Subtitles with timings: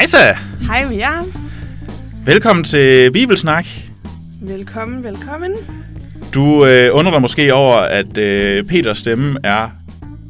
[0.00, 0.32] Hejsa!
[0.60, 1.24] Hej med jer.
[2.24, 3.66] Velkommen til Bibelsnak.
[4.42, 5.52] Velkommen, velkommen.
[6.34, 9.68] Du øh, undrer dig måske over, at øh, Peters stemme er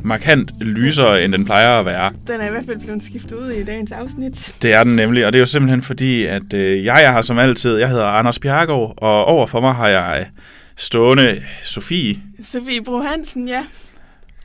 [0.04, 2.12] markant lysere, end den plejer at være.
[2.26, 4.54] Den er i hvert fald blevet skiftet ud i dagens afsnit.
[4.62, 7.22] Det er den nemlig, og det er jo simpelthen fordi, at øh, jeg er her
[7.22, 7.76] som altid.
[7.76, 10.26] Jeg hedder Anders Bjergård, og over for mig har jeg
[10.76, 12.18] stående Sofie.
[12.42, 13.64] Sofie Bro Hansen, ja.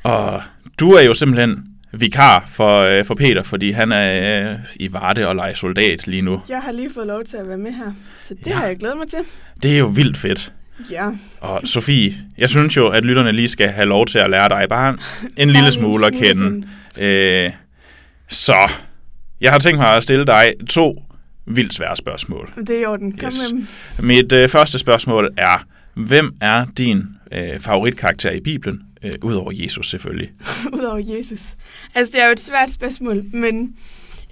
[0.04, 0.42] Og
[0.80, 5.28] du er jo simpelthen vikar for, øh, for Peter, fordi han er øh, i Varde
[5.28, 6.42] og leger soldat lige nu.
[6.50, 8.56] Jeg har lige fået lov til at være med her, så det Ja.
[8.56, 9.20] har jeg glædet mig til.
[9.64, 10.54] Det er jo vildt fedt.
[10.92, 11.10] Ja,
[11.42, 14.66] Og Sofie, jeg synes jo, at lytterne lige skal have lov til at lære dig
[14.70, 14.98] bare
[15.38, 16.68] en lille smule at kende.
[16.98, 17.52] Øh,
[18.30, 18.72] så
[19.42, 21.04] jeg har tænkt mig at stille dig to
[21.46, 22.52] vildt svære spørgsmål.
[22.68, 23.18] Det er i orden.
[23.18, 23.52] Kom yes.
[23.54, 23.60] med
[23.98, 24.06] dem.
[24.06, 28.82] Mit øh, første spørgsmål er, hvem er din øh, favoritkarakter i Bibelen?
[29.06, 30.32] Øh, Udover Jesus selvfølgelig.
[30.78, 31.42] Udover Jesus.
[31.96, 33.76] Altså, det er jo et svært spørgsmål, men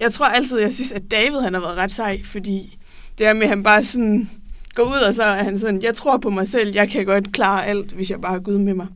[0.00, 2.78] jeg tror altid, jeg synes, at David han har været ret sej, fordi
[3.18, 4.30] det er med, at han bare sådan
[4.74, 7.32] går ud, og så er han sådan, jeg tror på mig selv, jeg kan godt
[7.32, 8.86] klare alt, hvis jeg bare har Gud med mig.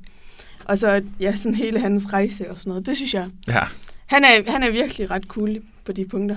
[0.65, 3.27] Og så, ja, sådan hele hans rejse og sådan noget, det synes jeg.
[3.49, 3.61] Ja,
[4.07, 6.37] Han er, han er virkelig ret cool på de punkter.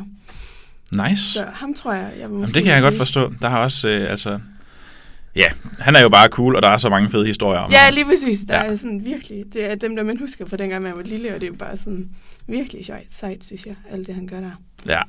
[0.91, 1.23] nice.
[1.33, 2.97] Så ham tror jeg, jeg Jamen, det kan jeg godt sige.
[2.99, 3.33] forstå.
[3.41, 4.39] Der har også, øh, altså...
[5.35, 5.45] Ja,
[5.79, 8.05] han er jo bare cool, og der er så mange fede historier om Ja, lige
[8.05, 8.39] præcis.
[8.47, 8.71] Der Ja.
[8.71, 11.41] er sådan virkelig, det er dem, der man husker fra dengang, man var lille, og
[11.41, 12.09] det er jo bare sådan
[12.47, 14.51] virkelig sejt, sejt synes jeg, alt det, han gør der.
[14.87, 15.01] Ja.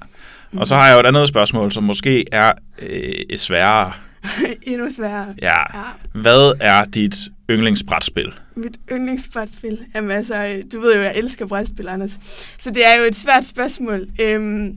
[0.57, 3.93] Og så har jeg jo et andet spørgsmål, som måske er øh, sværere.
[4.63, 5.35] Endnu sværere.
[5.43, 5.79] Ja.
[5.79, 7.15] Ja, Hvad er dit
[7.51, 8.33] yndlingsbrætspil?
[8.57, 9.79] mit yndlingsbrætspil.
[9.95, 12.19] Jamen altså, øh, du ved jo, jeg elsker brætspil, Anders.
[12.59, 14.07] Så det er jo et svært spørgsmål.
[14.21, 14.77] Øhm,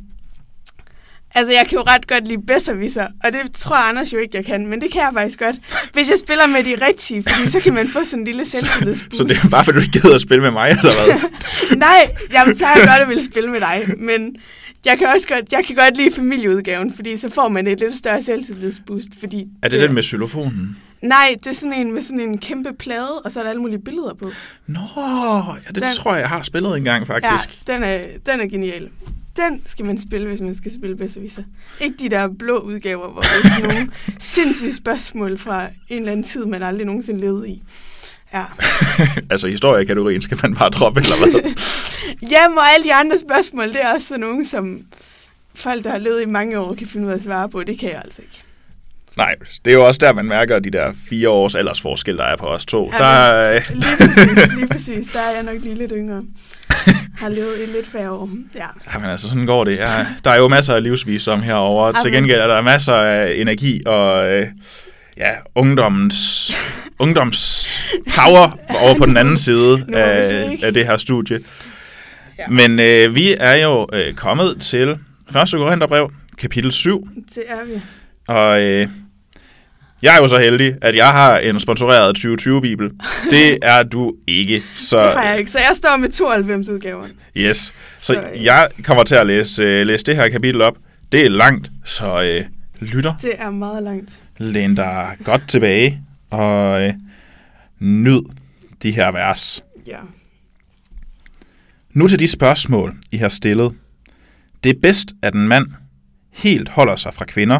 [1.35, 4.45] altså, jeg kan jo ret godt lide Besserwisser, og det tror Anders jo ikke, jeg
[4.45, 5.55] kan, men det kan jeg faktisk godt.
[5.93, 9.17] Hvis jeg spiller med de rigtige, fordi så kan man få sådan en lille selvtillidsboost.
[9.17, 11.29] Så det er bare, fordi du ikke gider at spille med mig, eller hvad?
[11.87, 14.35] Nej, jeg plejer godt at ville spille med dig, men
[14.85, 17.97] jeg kan også godt, jeg kan godt lide familieudgaven, fordi så får man et lidt
[17.97, 19.47] større selvtillidsboost, fordi...
[19.63, 20.77] er det den med xylofonen?
[21.01, 23.61] Nej, det er sådan en med sådan en kæmpe plade, og så er der alle
[23.61, 24.31] mulige billeder på.
[24.67, 24.79] Nå,
[25.47, 27.49] ja, det Den- tror jeg, jeg har spillet engang, faktisk.
[27.67, 28.89] Ja, den er, den er genial.
[29.35, 31.43] Den skal man spille, hvis man skal spille Besserwisser.
[31.81, 36.23] Ikke de der blå udgaver, hvor det er nogle sindssyge spørgsmål fra en eller anden
[36.23, 37.63] tid, man aldrig nogensinde levede i.
[38.33, 38.43] Ja.
[39.31, 41.51] altså, historiekategorien skal man bare droppe, eller hvad?
[42.31, 44.81] Jamen, og alle de andre spørgsmål, det er også sådan nogle, som
[45.55, 47.63] folk, der har levet i mange år, kan finde ud af at svare på.
[47.63, 48.43] Det kan jeg altså ikke.
[49.17, 49.35] Nej,
[49.65, 52.45] det er jo også der, man mærker de der fire års aldersforskel, der er på
[52.45, 52.91] os to.
[52.93, 55.07] Ja, der, er, Lige præcis, lige præcis.
[55.07, 56.21] Der er jeg nok lige lidt yngre.
[57.17, 58.29] Har levet i lidt færre år.
[58.55, 58.65] Ja.
[58.93, 59.77] Jamen altså, sådan går det.
[59.77, 62.01] Ja, der er jo masser af livsvisdom herovre.
[62.03, 64.47] Til gengæld er der masser af energi og øh,
[65.17, 66.51] ja, ungdommens,
[66.99, 67.69] ungdoms
[68.15, 70.23] power over på den anden side af,
[70.63, 71.39] af det her studie.
[72.39, 72.47] Ja.
[72.47, 74.97] Men øh, vi er jo øh, kommet til 1.
[75.51, 77.07] Korintherbrev, kapitel 7.
[77.35, 77.81] Det er vi.
[78.27, 78.87] Og øh,
[80.05, 82.91] jeg er jo så heldig, at jeg har en sponsoreret 2020-bibel.
[83.31, 84.63] Det er du ikke.
[84.75, 85.51] Så, Det har jeg ikke.
[85.51, 87.03] Så jeg står med 92 udgaver.
[87.37, 87.57] Yes.
[87.57, 90.77] Så, Så, så øh, jeg kommer til at læse, øh, læse det her kapitel op.
[91.11, 92.45] Det er langt, så øh,
[92.79, 93.15] lytter.
[93.21, 94.19] Det er meget langt.
[94.37, 96.93] Læn dig godt tilbage og øh,
[97.79, 98.21] nyd
[98.83, 99.63] de her vers.
[99.87, 99.97] Ja.
[101.93, 103.71] Nu til de spørgsmål, I har stillet.
[104.63, 105.67] Det er bedst, at en mand
[106.33, 107.59] helt holder sig fra kvinder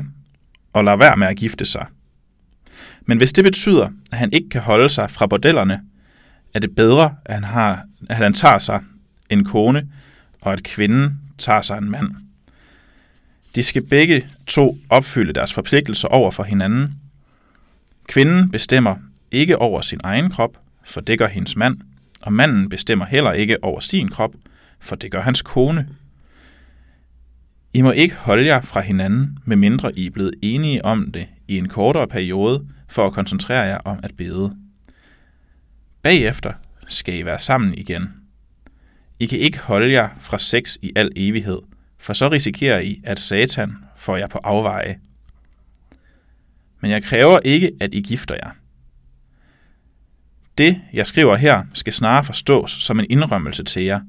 [0.74, 1.86] og lader være med at gifte sig.
[3.06, 5.82] Men hvis det betyder, at han ikke kan holde sig fra bordellerne,
[6.54, 8.84] er det bedre, at han, har, at han tager sig
[9.30, 9.88] en kone,
[10.42, 12.12] og at kvinden tager sig en mand.
[13.56, 16.96] De skal begge to opfylde deres forpligtelser over for hinanden.
[18.08, 18.96] Kvinden bestemmer
[19.32, 21.78] ikke over sin egen krop, for det gør hendes mand,
[22.22, 24.34] og manden bestemmer heller ikke over sin krop,
[24.80, 25.88] for det gør hans kone.
[27.74, 31.58] I må ikke holde jer fra hinanden, medmindre I er blevet enige om det i
[31.58, 34.58] en kortere periode, for at koncentrere jer om at bede.
[36.02, 36.54] Bagefter
[36.88, 38.14] skal I være sammen igen.
[39.20, 41.60] I kan ikke holde jer fra sex i al evighed,
[41.98, 45.00] for så risikerer I, at Satan får jer på afveje.
[46.80, 48.52] Men jeg kræver ikke, at I gifter jer.
[50.58, 54.00] Det, jeg skriver her, skal snarere forstås som en indrømmelse til jer.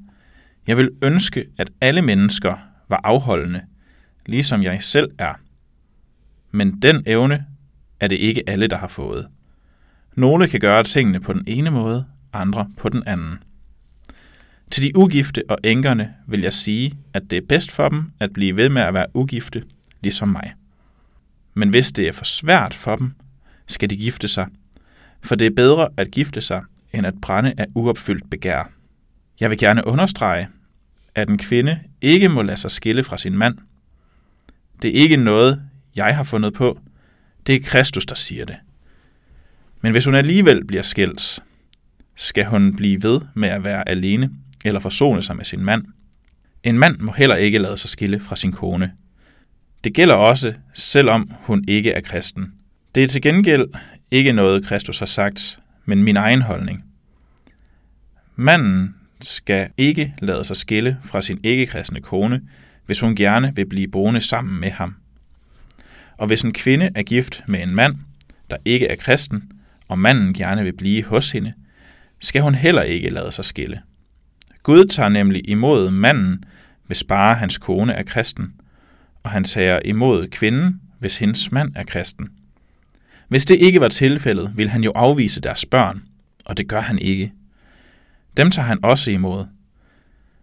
[0.67, 2.57] Jeg vil ønske, at alle mennesker
[2.89, 3.61] var afholdende,
[4.25, 5.33] ligesom jeg selv er.
[6.51, 7.45] Men den evne
[7.99, 9.27] er det ikke alle, der har fået.
[10.15, 13.39] Nogle kan gøre tingene på den ene måde, andre på den anden.
[14.71, 18.33] Til de ugifte og enkerne vil jeg sige, at det er bedst for dem at
[18.33, 19.63] blive ved med at være ugifte,
[20.01, 20.53] ligesom mig.
[21.53, 23.11] Men hvis det er for svært for dem,
[23.67, 24.47] skal de gifte sig,
[25.23, 26.63] for det er bedre at gifte sig,
[26.93, 28.71] end at brænde af uopfyldt begær.
[29.39, 30.47] Jeg vil gerne understrege,
[31.15, 33.57] at en kvinde ikke må lade sig skille fra sin mand,
[34.81, 35.61] Det er ikke noget,
[35.95, 36.79] jeg har fundet på.
[37.47, 38.55] Det er Kristus, der siger det.
[39.81, 41.39] Men hvis hun alligevel bliver skilt,
[42.15, 44.29] skal hun blive ved med at være alene
[44.65, 45.85] eller forsone sig med sin mand.
[46.63, 48.91] En mand må heller ikke lade sig skille fra sin kone.
[49.83, 52.53] Det gælder også, selvom hun ikke er kristen.
[52.95, 53.65] Det er til gengæld
[54.11, 56.83] ikke noget, Kristus har sagt, men min egen holdning.
[58.35, 62.41] Manden skal ikke lade sig skille fra sin ikke-kristne kone,
[62.85, 64.95] hvis hun gerne vil blive boende sammen med ham.
[66.17, 67.95] Og hvis en kvinde er gift med en mand,
[68.49, 69.51] der ikke er kristen,
[69.87, 71.53] og manden gerne vil blive hos hende,
[72.19, 73.81] skal hun heller ikke lade sig skille.
[74.63, 76.43] Gud tager nemlig imod manden,
[76.85, 78.53] hvis bare hans kone er kristen,
[79.23, 82.29] og han tager imod kvinden, hvis hendes mand er kristen.
[83.27, 86.03] Hvis det ikke var tilfældet, ville han jo afvise deres børn,
[86.45, 87.33] og det gør han ikke.
[88.37, 89.45] Dem tager han også imod.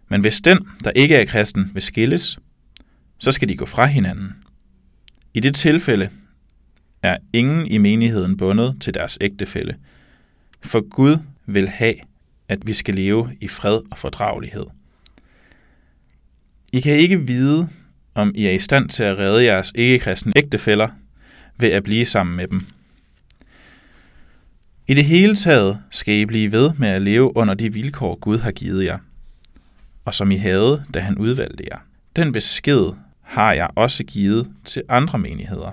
[0.09, 2.39] Men hvis den, der ikke er kristen, vil skilles,
[3.17, 4.35] så skal de gå fra hinanden.
[5.35, 6.09] I det tilfælde
[7.01, 9.75] er ingen i menigheden bundet til deres ægtefælle,
[10.61, 11.95] for Gud vil have,
[12.49, 14.65] at vi skal leve i fred og fordragelighed.
[16.73, 17.69] I kan ikke vide,
[18.13, 20.89] om I er i stand til at redde jeres ikke-kristne ægtefæller
[21.57, 22.65] ved at blive sammen med dem.
[24.87, 28.37] I det hele taget skal I blive ved med at leve under de vilkår, Gud
[28.37, 28.97] har givet jer,
[30.05, 31.79] og som I havde, da han udvalgte jer.
[32.15, 32.91] Den besked
[33.25, 35.71] har jeg også givet til andre menigheder.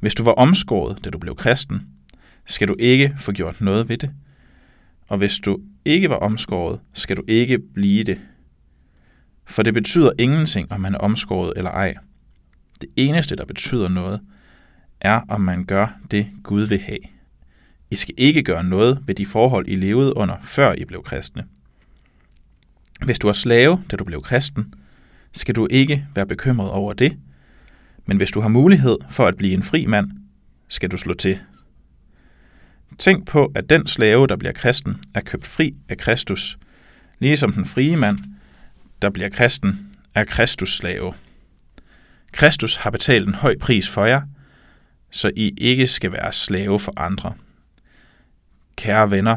[0.00, 1.86] Hvis du var omskåret, da du blev kristen,
[2.46, 4.10] skal du ikke få gjort noget ved det.
[5.08, 8.20] Og hvis du ikke var omskåret, skal du ikke blive det.
[9.44, 11.94] For det betyder ingenting, om man er omskåret eller ej.
[12.80, 14.20] Det eneste, der betyder noget,
[15.00, 16.98] er, om man gør det, Gud vil have.
[17.90, 21.44] I skal ikke gøre noget ved de forhold, I levede under, før I blev kristne.
[23.04, 24.74] Hvis du var slave, da du blev kristen,
[25.34, 27.18] skal du ikke være bekymret over det,
[28.06, 30.10] men hvis du har mulighed for at blive en fri mand,
[30.68, 31.38] skal du slå til.
[32.98, 36.58] Tænk på, at den slave, der bliver kristen, er købt fri af Kristus,
[37.18, 38.18] ligesom den frie mand,
[39.02, 41.14] der bliver kristen, er Kristus slave.
[42.32, 44.22] Kristus har betalt en høj pris for jer,
[45.10, 47.34] så I ikke skal være slave for andre.
[48.76, 49.36] Kære venner,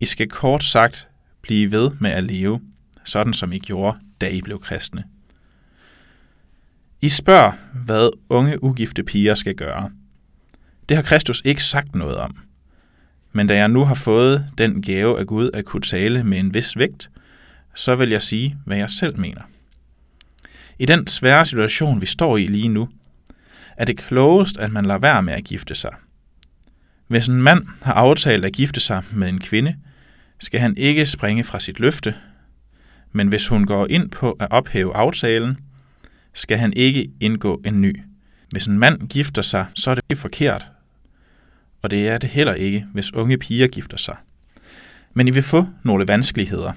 [0.00, 1.08] I skal kort sagt
[1.42, 2.60] blive ved med at leve,
[3.04, 5.04] sådan som I gjorde, da I blev kristne.
[7.02, 7.52] I spørger,
[7.84, 9.90] hvad unge ugifte piger skal gøre.
[10.88, 12.36] Det har Kristus ikke sagt noget om.
[13.32, 16.54] Men da jeg nu har fået den gave af Gud at kunne tale med en
[16.54, 17.10] vis vægt,
[17.74, 19.42] så vil jeg sige, hvad jeg selv mener.
[20.78, 22.88] I den svære situation, vi står i lige nu,
[23.76, 25.90] er det klogest, at man lader være med at gifte sig.
[27.06, 29.76] Hvis en mand har aftalt at gifte sig med en kvinde,
[30.38, 32.14] skal han ikke springe fra sit løfte,
[33.12, 35.58] men hvis hun går ind på at ophæve aftalen,
[36.34, 38.00] skal han ikke indgå en ny.
[38.50, 40.66] Hvis en mand gifter sig, så er det forkert,
[41.82, 44.16] og det er det heller ikke, hvis unge piger gifter sig.
[45.14, 46.72] Men I vil få nogle vanskeligheder,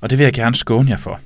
[0.00, 1.20] og det vil jeg gerne skåne jer for.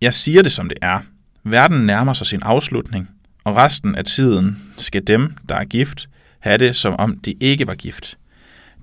[0.00, 1.00] Jeg siger det som det er.
[1.44, 3.10] Verden nærmer sig sin afslutning,
[3.44, 7.66] og resten af tiden skal dem, der er gift, have det, som om de ikke
[7.66, 8.18] var gift.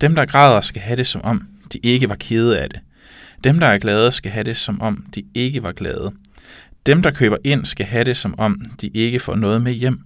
[0.02, 2.80] Dem, der græder, skal have det, som om de ikke var kede af det.
[3.44, 6.12] Dem, der er glade, skal have det, som om de ikke var glade.
[6.86, 10.00] Dem, der køber ind, skal have det, som om de ikke får noget med hjem.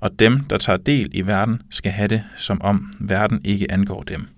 [0.00, 4.02] Og dem, der tager del i verden, skal have det, som om verden ikke angår
[4.02, 4.28] dem.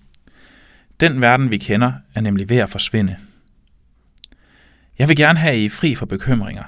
[1.00, 3.16] Den verden, vi kender, er nemlig ved at forsvinde.
[4.98, 6.64] Jeg vil gerne have I fri for bekymringer.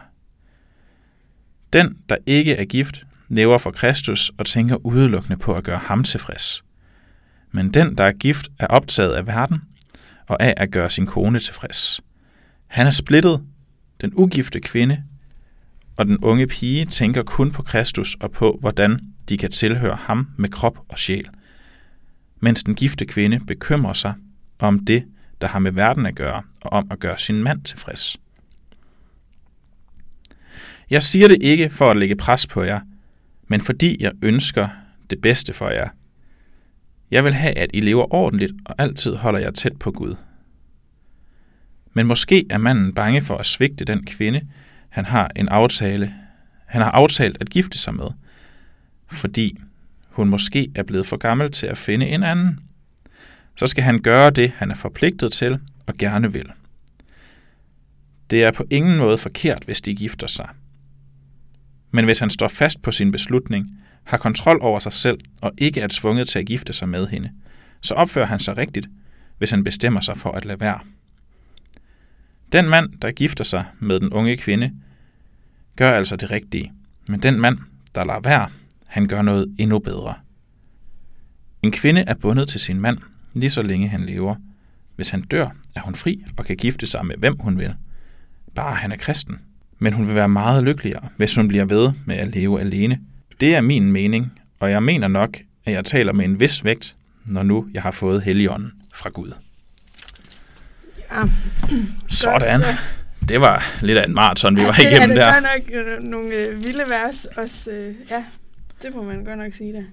[1.72, 6.04] Den, der ikke er gift, lever for Kristus og tænker udelukkende på at gøre ham
[6.04, 6.64] tilfreds.
[7.52, 9.62] Men den, der er gift, er optaget af verden
[10.30, 12.00] og af at gøre sin kone tilfreds.
[12.66, 13.42] Han er splittet.
[14.00, 15.02] Den ugifte kvinde
[15.96, 20.28] og den unge pige tænker kun på Kristus og på, hvordan de kan tilhøre ham
[20.36, 21.28] med krop og sjæl,
[22.40, 24.14] mens den gifte kvinde bekymrer sig
[24.58, 25.04] om det,
[25.40, 28.16] der har med verden at gøre, og om at gøre sin mand tilfreds.
[30.90, 32.80] Jeg siger det ikke for at lægge pres på jer,
[33.48, 34.68] men fordi jeg ønsker
[35.10, 35.88] det bedste for jer.
[37.10, 40.14] Jeg vil have, at I lever ordentligt og altid holder jer tæt på Gud.
[41.92, 44.40] Men måske er manden bange for at svigte den kvinde,
[44.88, 46.14] han har en aftale,
[46.66, 48.08] han har aftalt at gifte sig med,
[49.10, 49.58] fordi
[50.08, 52.60] hun måske er blevet for gammel til at finde en anden.
[53.56, 56.52] Så skal han gøre det, han er forpligtet til og gerne vil.
[58.30, 60.48] Det er på ingen måde forkert, hvis de gifter sig.
[61.90, 65.80] Men hvis han står fast på sin beslutning, har kontrol over sig selv og ikke
[65.80, 67.30] er tvunget til at gifte sig med hende,
[67.80, 68.88] så opfører han sig rigtigt,
[69.38, 70.78] hvis han bestemmer sig for at lade være.
[72.52, 74.72] Den mand, der gifter sig med den unge kvinde,
[75.76, 76.72] gør altså det rigtige.
[77.08, 77.58] Men den mand,
[77.94, 78.48] der lader være,
[78.86, 80.14] han gør noget endnu bedre.
[81.62, 82.98] En kvinde er bundet til sin mand,
[83.34, 84.34] lige så længe han lever.
[84.96, 87.74] Hvis han dør, er hun fri og kan gifte sig med hvem hun vil.
[88.54, 89.38] Bare han er kristen.
[89.78, 93.00] Men hun vil være meget lykkeligere, hvis hun bliver ved med at leve alene.
[93.40, 96.96] Det er min mening, og jeg mener nok, at jeg taler med en vis vægt,
[97.24, 99.32] når nu jeg har fået Helligånden fra Gud.
[101.10, 101.22] Ja.
[102.08, 102.60] Sådan.
[102.60, 102.76] så.
[103.28, 105.40] Det var lidt af en maraton, vi var det igennem er der.
[105.40, 107.24] det godt nok øh, nogle øh, vilde vers.
[107.24, 108.24] Også, øh, ja,
[108.82, 109.84] det må man godt nok sige der.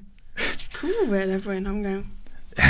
[0.75, 2.13] Puh, hvad er det for en omgang.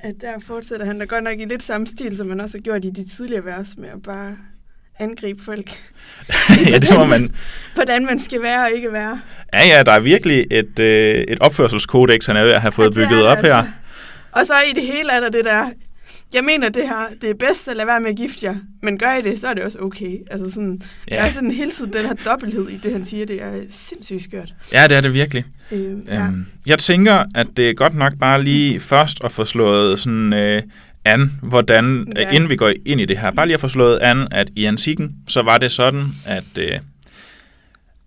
[0.00, 2.62] at der fortsætter han da godt nok i lidt samme stil, som man også har
[2.62, 4.36] gjort i de tidligere vers, med at bare
[4.98, 5.70] angribe folk.
[6.70, 7.30] ja, det må man.
[7.74, 9.20] Hvordan man skal være og ikke være.
[9.52, 12.96] Ja, ja, der er virkelig et, øh, et opførselskodex, han er ved at have fået
[12.96, 13.54] Ja, bygget op her.
[13.54, 13.72] altså.
[14.32, 15.70] Og så i det hele er der det der,
[16.34, 18.98] jeg mener det her, det er bedst at lade være med at gifte jer, men
[18.98, 20.16] gør I det, så er det også okay.
[20.30, 21.14] Altså sådan, ja.
[21.14, 21.20] Ja.
[21.20, 24.22] der er sådan hele tiden den her dobbelthed i det, han siger, det er sindssygt
[24.22, 24.54] skørt.
[24.72, 25.44] Ja, det er det virkelig.
[25.72, 26.22] Øh, ja.
[26.22, 30.32] Øhm, jeg tænker, at det er godt nok bare lige først at få slået sådan
[30.32, 30.62] øh,
[31.04, 32.22] an, hvordan, Ja.
[32.22, 32.30] ja.
[32.30, 34.64] inden vi går ind i det her, bare lige at få slået an, at i
[34.64, 36.78] antikken, så var det sådan, at, øh,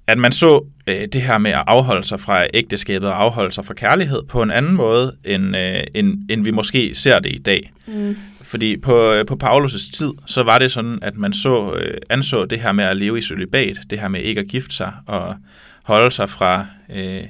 [0.08, 3.66] at man så øh, det her med at afholde sig fra ægteskabet og afholde sig
[3.66, 7.38] fra kærlighed på en anden måde, end, øh, end, end vi måske ser det i
[7.40, 7.72] dag.
[7.88, 8.18] Mm.
[8.42, 12.46] Fordi på, øh, på Paulus' tid, så var det sådan, at man så øh, anså
[12.46, 15.36] det her med at leve i celibat, det her med ikke at gifte sig og
[15.84, 17.24] holde sig fra, øh,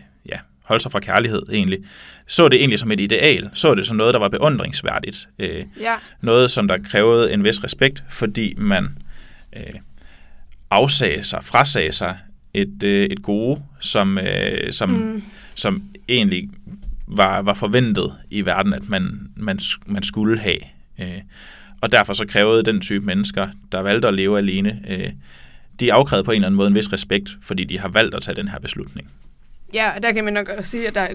[0.65, 1.79] holde sig fra kærlighed egentlig,
[2.27, 5.27] så det egentlig som et ideal, så det som noget, der var beundringsværdigt.
[5.39, 8.97] Øh, Ja, noget, som der krævede en vis respekt, fordi man
[9.57, 9.73] øh,
[10.71, 12.17] afsagde sig, frasagde sig
[12.53, 15.23] et, øh, et gode, som, øh, som, Mm.
[15.55, 16.49] som egentlig
[17.07, 20.57] var, var forventet i verden, at man, man, man skulle have.
[21.01, 21.21] Øh,
[21.81, 25.09] og derfor så krævede den type mennesker, der valgte at leve alene, øh,
[25.79, 28.21] de afkrævede på en eller anden måde en vis respekt, fordi de har valgt at
[28.21, 29.07] tage den her beslutning.
[29.75, 31.13] Ja, og der kan man nok også sige, at der er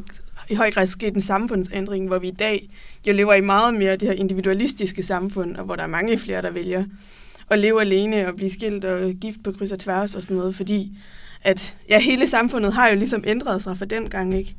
[0.49, 2.69] i høj grad sket en samfundsændring, hvor vi i dag
[3.07, 6.43] jo lever i meget mere det her individualistiske samfund, og hvor der er mange flere,
[6.43, 6.85] der vælger
[7.51, 10.55] at leve alene og blive skilt og gift på kryds og tværs og sådan noget,
[10.55, 10.93] fordi
[11.43, 14.55] at ja, hele samfundet har jo ligesom ændret sig fra den gang, ikke?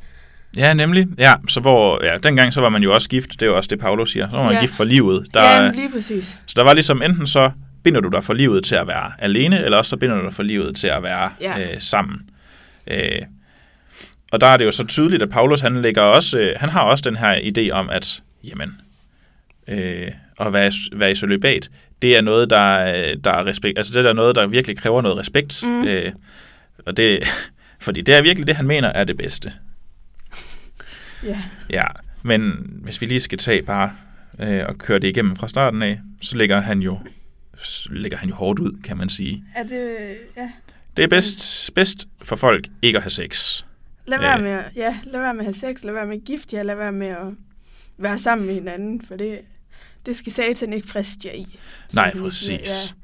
[0.58, 1.08] Ja, nemlig.
[1.18, 3.68] Ja, så hvor, ja, dengang så var man jo også gift, det er jo også
[3.68, 4.30] det, Paulus siger.
[4.30, 4.62] Så var man Ja.
[4.62, 5.28] gift for livet.
[5.34, 5.62] Der.
[5.62, 6.38] Ja, lige præcis.
[6.46, 7.52] Så der var ligesom enten så
[7.84, 10.34] binder du dig for livet til at være alene, eller også så binder du dig
[10.34, 11.74] for livet til at være ja.
[11.74, 12.22] øh, sammen.
[12.88, 13.22] Øh,
[14.32, 16.84] og der er det jo så tydeligt, at Paulus han, lægger også, øh, han har
[16.84, 18.82] også den her idé om, at jamen,
[19.68, 21.70] øh, at være, være i celibat,
[22.02, 25.02] det er noget, der, øh, der er respekt, altså det er noget, der virkelig kræver
[25.02, 25.64] noget respekt.
[25.64, 25.88] Mm.
[25.88, 26.12] Øh,
[26.86, 27.24] og det,
[27.80, 29.54] fordi det er virkelig det, han mener er det bedste.
[31.24, 31.42] Ja.
[31.70, 31.86] Ja,
[32.24, 33.92] men hvis vi lige skal tage bare
[34.40, 37.00] øh, og køre det igennem fra starten af, så lægger han jo
[37.64, 39.44] så lægger han jo hårdt ud, kan man sige.
[39.56, 39.98] Er det...
[40.38, 40.52] Ja.
[40.98, 43.64] Det er bedst, bedst for folk ikke at have sex.
[44.06, 44.44] Lad være, Øh.
[44.44, 46.64] med at, ja, lad være med at have sex, lad være med at gifte jer,
[46.64, 47.28] lad være med at
[47.98, 49.40] være sammen med hinanden, for det,
[50.06, 51.60] det skal satan ikke friste jer i.
[51.96, 52.96] Nej, præcis.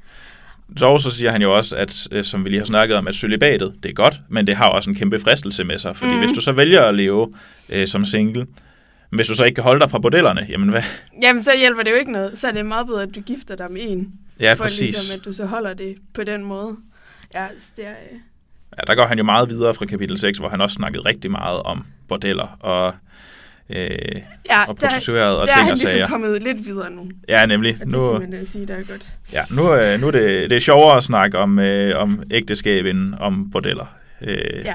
[0.79, 3.15] Dog så siger han jo også, at øh, som vi lige har snakket om, at
[3.15, 5.97] celibatet, det er godt, men det har også en kæmpe fristelse med sig.
[5.97, 6.19] Fordi mm.
[6.19, 7.33] hvis du så vælger at leve
[7.69, 8.47] øh, som single,
[9.09, 10.81] hvis du så ikke kan holde dig fra bordellerne, jamen hvad?
[10.81, 11.27] Ja.
[11.27, 12.39] Jamen, så hjælper det jo ikke noget.
[12.39, 14.13] Så er det meget bedre, at du gifter dig med en.
[14.39, 14.79] Ja, for præcis.
[14.79, 16.77] Ligesom, at du så holder det på den måde.
[17.35, 17.45] Ja,
[17.77, 17.93] det er...
[18.77, 21.31] Ja, der går han jo meget videre fra kapitel 6, hvor han også snakkede rigtig
[21.31, 22.93] meget om bordeller og,
[23.69, 23.89] øh,
[24.49, 26.07] Ja, og prostitueret og der er ting han og ligesom sager.
[26.07, 27.09] kommet lidt videre nu.
[27.29, 27.73] Ja, nemlig.
[27.73, 29.09] Og det Nu, kan man sige, der er godt.
[29.33, 32.85] ja, nu, øh, nu er det, det er sjovere at snakke om, øh, om ægteskab
[32.85, 33.85] end om bordeller.
[34.21, 34.73] Øh, Ja.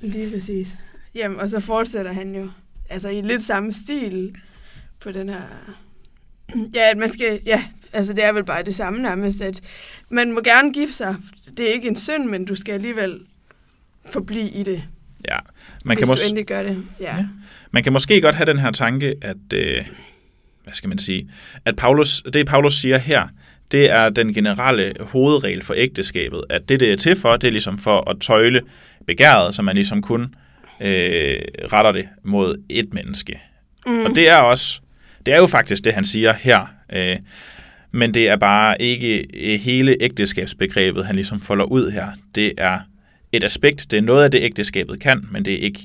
[0.00, 0.76] Lige præcis.
[1.14, 2.50] Jamen, og så fortsætter han jo
[2.90, 4.34] altså i lidt samme stil
[5.00, 5.40] på den her...
[6.74, 7.40] Ja, at man skal...
[7.46, 9.60] Ja, altså det er vel bare det samme nærmest, at
[10.08, 11.16] man må gerne gifte sig.
[11.56, 13.20] Det er ikke en synd, men du skal alligevel
[14.06, 14.82] forblive i det,
[15.28, 15.36] ja.
[15.84, 16.84] Man, kan mås- endelig gør det.
[17.00, 17.16] Ja.
[17.16, 17.26] Ja.
[17.70, 19.84] man kan måske godt have den her tanke, at, øh,
[20.64, 21.30] hvad skal man sige,
[21.64, 23.28] at Paulus, det Paulus siger her,
[23.72, 27.52] det er den generelle hovedregel for ægteskabet, at det, det er til for, det er
[27.52, 28.60] ligesom for at tøjle
[29.06, 30.34] begæret, så man ligesom kun
[30.80, 31.40] øh,
[31.72, 33.40] retter det mod et menneske.
[33.86, 34.00] Mm.
[34.04, 34.80] Og det er også,
[35.26, 36.74] det er jo faktisk det, han siger her.
[36.92, 37.16] Øh,
[37.92, 42.06] men det er bare ikke øh, hele ægteskabsbegrebet, han ligesom folder ud her.
[42.34, 42.78] Det er
[43.32, 45.80] et aspekt, det er noget af det, ægteskabet kan, men det er ikke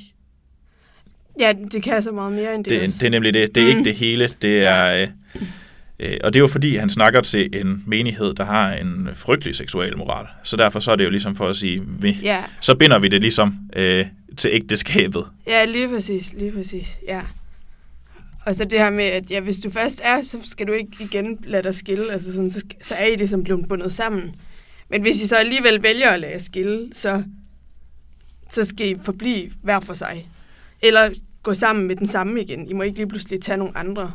[1.39, 2.97] Ja, det kan så meget mere end det, det, også.
[3.00, 3.55] det er nemlig det.
[3.55, 3.77] Det er Mm.
[3.77, 4.29] ikke det hele.
[4.41, 5.07] Det er, øh,
[6.00, 9.55] øh, og det er jo fordi, han snakker til en menighed, der har en frygtelig
[9.55, 10.25] seksuel moral.
[10.43, 13.07] Så derfor så er det jo ligesom for at sige, vi, Ja, så binder vi
[13.07, 14.05] det ligesom øh,
[14.38, 15.24] til ægteskabet.
[15.47, 17.21] ja, lige præcis, lige præcis, ja.
[18.45, 20.91] Og så det her med, at ja, hvis du først er, så skal du ikke
[20.99, 22.11] igen lade dig skille.
[22.11, 24.35] Altså sådan, så, så er I ligesom blevet bundet sammen.
[24.89, 27.23] Men hvis I så alligevel vælger at lade jer skille, så,
[28.49, 30.29] så skal I forblive hver for sig.
[30.81, 31.09] Eller
[31.43, 32.67] gå sammen med den samme igen.
[32.67, 34.11] I må ikke lige pludselig tage nogle andre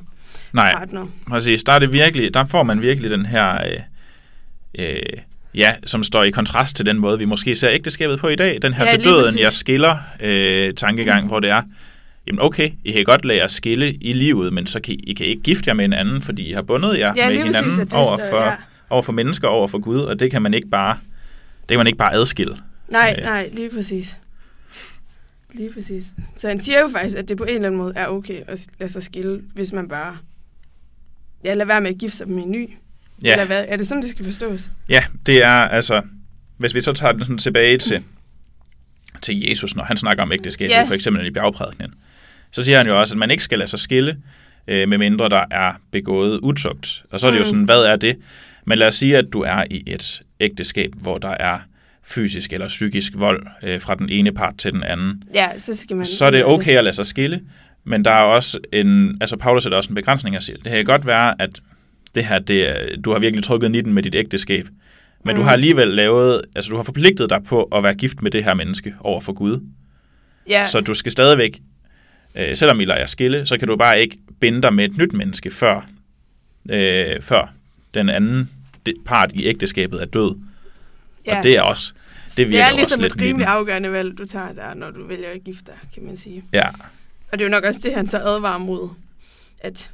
[0.53, 1.07] Nej, partner.
[1.29, 1.65] præcis.
[1.65, 3.65] Der, er det virkelig, der får man virkelig den her...
[3.67, 3.81] Øh,
[4.79, 5.03] øh,
[5.55, 8.59] ja, som står i kontrast til den måde, vi måske ser ægteskabet på i dag.
[8.63, 11.29] Den her Ja, til døden, jeg skiller øh, tankegang, mm.
[11.29, 11.63] hvor det er,
[12.27, 15.13] jamen okay, I kan godt lade jer skille i livet, men så kan I, I
[15.15, 17.57] kan ikke gifte jer med en anden, fordi I har bundet jer Ja, med præcis,
[17.59, 18.53] hinanden det over for, ja.
[18.91, 20.99] over for mennesker, over for Gud, og det kan man ikke bare,
[21.61, 22.57] det kan man ikke bare adskille.
[22.89, 23.25] Nej, Øh.
[23.25, 24.17] nej, lige præcis.
[25.55, 26.05] Lige præcis.
[26.37, 28.67] Så han siger jo faktisk, at det på en eller anden måde er okay at
[28.81, 30.17] lade sig skille, hvis man bare...
[31.45, 32.71] Ja, lad være med at gifte sig med en ny.
[33.25, 33.33] Ja.
[33.33, 33.65] Eller hvad?
[33.69, 34.71] Er det sådan, det skal forstås?
[34.89, 36.03] Ja, det er altså,
[36.57, 38.03] hvis vi så tager den sådan tilbage til,
[39.31, 40.83] til Jesus, når han snakker om ægteskabet, Ja.
[40.83, 41.95] for eksempel i bjergprædikenen,
[42.53, 44.17] så siger han jo også, at man ikke skal lade sig skille,
[44.69, 47.03] øh, med mindre der er begået utugt.
[47.11, 47.45] Og så er det jo Mm.
[47.45, 48.17] sådan, hvad er det?
[48.67, 51.59] Men lad os sige, at du er i et ægteskab, hvor der er
[52.05, 55.23] fysisk eller psykisk vold øh, fra den ene part til den anden.
[55.35, 56.07] Ja, så skal man...
[56.07, 57.41] Så er det okay at lade sig skille,
[57.85, 60.85] men der er også en, altså Paulus sætter også en begrænsning og siger, det kan
[60.85, 61.61] godt være, at
[62.15, 64.67] det her, det du har virkelig trykket 19 med dit ægteskab,
[65.25, 65.37] men mm.
[65.37, 65.45] du Mm.
[65.47, 68.55] har alligevel lavet, altså du har forpligtet dig på at være gift med det her
[68.55, 69.61] menneske over for Gud.
[70.49, 71.61] Ja, Så du skal stadigvæk,
[72.35, 74.97] øh, selvom I lader jer skille, så kan du bare ikke binde dig med et
[74.97, 75.87] nyt menneske, før,
[76.71, 77.53] øh, før
[77.95, 78.51] den anden
[78.87, 80.35] de- part i ægteskabet er død.
[81.27, 81.39] ja.
[81.39, 81.93] Og det er også,
[82.29, 83.49] det det virker er også ligesom lidt et rimelig 19.
[83.49, 86.45] afgørende valg, du tager der, når du vælger at gifte dig, kan man sige.
[86.53, 86.67] Ja,
[87.33, 88.89] Og det er jo nok også det, han så advarer mod,
[89.61, 89.91] at,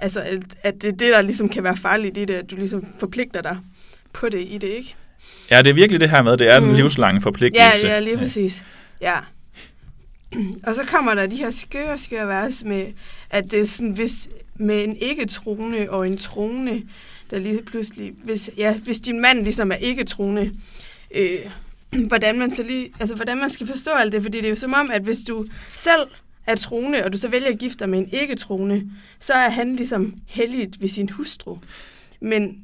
[0.00, 2.56] altså, at, at det er det, der ligesom kan være farligt i det, at du
[2.56, 3.58] ligesom forpligter dig
[4.12, 4.94] på det i det, ikke?
[5.50, 6.74] ja, det er virkelig det her med, det er den Mm.
[6.74, 7.86] livslange forpligtelse.
[7.86, 8.62] Ja, ja, lige præcis.
[9.00, 9.14] Ja.
[10.66, 12.86] Og så kommer der de her skøre, skøre vers med,
[13.30, 16.82] at det er sådan, hvis med en ikke-troende og en troende,
[17.30, 20.52] der lige pludselig, hvis, ja, hvis din mand ligesom er ikke-troende,
[21.14, 21.38] øh,
[22.08, 24.56] hvordan man så lige, altså hvordan man skal forstå alt det, fordi det er jo
[24.56, 26.00] som om, at hvis du selv
[26.46, 29.76] er troende, og du så vælger at gifte dig med en ikke-troende, så er han
[29.76, 31.58] ligesom helligt ved sin hustru.
[32.20, 32.58] Men,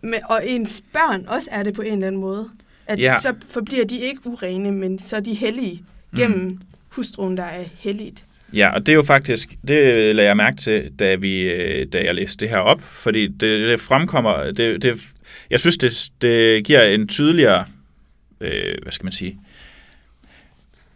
[0.00, 2.48] med, og ens børn også er det på en eller anden måde.
[2.86, 3.04] At Ja.
[3.04, 3.20] ja.
[3.20, 5.82] så forbliver de ikke urene, men så er de hellige
[6.16, 6.60] gennem mm.
[6.88, 8.24] hustruen, der er helligt.
[8.52, 12.04] Ja, og det er jo faktisk, det lagde jeg mærke til, da, vi, øh, da
[12.04, 15.00] jeg læste det her op, fordi det, det fremkommer, det, det,
[15.50, 17.64] jeg synes, det, det giver en tydeligere,
[18.40, 19.38] øh, hvad skal man sige,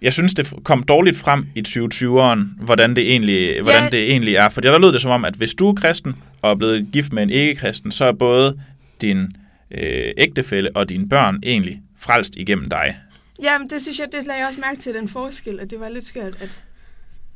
[0.03, 4.49] jeg synes, det kom dårligt frem i 2020'eren, hvordan det egentlig, hvordan det egentlig er.
[4.49, 7.13] For der lød det som om, at hvis du er kristen og er blevet gift
[7.13, 8.61] med en ikke-kristen, så er både
[9.03, 9.29] din
[9.71, 12.97] øh, ægtefælle og dine børn egentlig frelst igennem dig.
[13.43, 15.89] Jamen, det synes jeg, det lagde jeg også mærke til, den forskel, at det var
[15.89, 16.63] lidt skørt, at...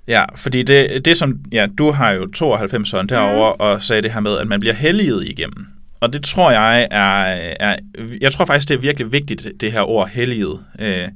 [0.08, 3.60] Ja, fordi det, det som, ja, du har jo 92 sådan derovre, mm.
[3.60, 5.66] og sagde det her med, at man bliver helliget igennem.
[6.00, 7.76] Og det tror jeg er, er,
[8.20, 10.64] jeg tror faktisk, det er virkelig vigtigt, det her ord helliget.
[10.78, 11.08] Øh,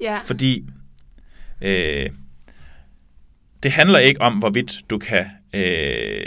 [0.00, 0.64] Ja, fordi
[1.62, 2.10] øh,
[3.62, 6.26] det handler ikke om, hvorvidt du kan øh,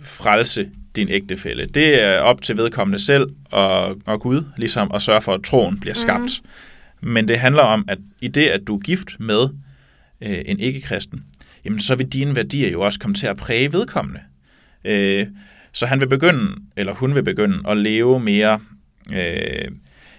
[0.00, 1.66] frelse din ægtefælle.
[1.66, 5.80] Det er op til vedkommende selv og, og Gud, ligesom at sørge for, at troen
[5.80, 6.42] bliver skabt.
[6.42, 7.08] Mm.
[7.08, 9.48] Men det handler om, at i det, at du er gift med
[10.20, 11.24] øh, en ikke-kristen,
[11.64, 14.20] jamen så vil dine værdier jo også komme til at præge vedkommende.
[14.84, 15.26] Øh,
[15.72, 18.60] så han vil begynde, eller hun vil begynde at leve mere,
[19.12, 19.70] øh,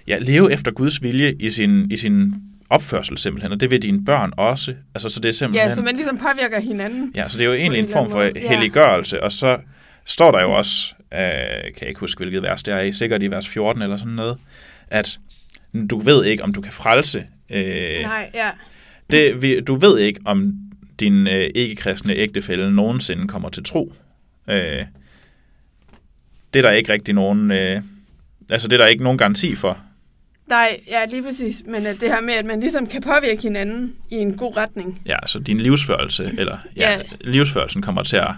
[0.08, 2.34] ja, leve efter Guds vilje i sin, i sin
[2.70, 4.74] opførsel simpelthen, og det vil dine børn også.
[4.96, 5.70] Altså, så det er simpelthen...
[5.70, 7.12] ja, så man ligesom påvirker hinanden.
[7.16, 8.32] Ja, så det er jo egentlig en en form for måde.
[8.36, 9.58] Helliggørelse, og så
[10.06, 11.20] står der jo også, øh,
[11.64, 14.14] kan jeg ikke huske, hvilket vers det er i, sikkert i vers 14 eller sådan
[14.14, 14.38] noget,
[14.88, 15.20] at
[15.90, 17.26] du ved ikke, om du kan frelse.
[17.50, 18.50] Øh, Nej, ja.
[19.12, 20.54] det, vi- du ved ikke, om
[21.00, 23.94] din øh, ikke-kristne ægtefælle nogensinde kommer til tro.
[24.50, 24.86] Øh,
[26.54, 27.52] det er der ikke rigtig nogen...
[27.52, 27.82] Øh,
[28.50, 29.78] altså, det er der ikke nogen garanti for.
[30.48, 31.62] Nej, ja, lige præcis.
[31.68, 35.02] Men at det her med, at man ligesom kan påvirke hinanden i en god retning.
[35.06, 37.02] Ja, så din livsførelse, eller ja, Ja.
[37.22, 38.32] livsførelsen kommer til at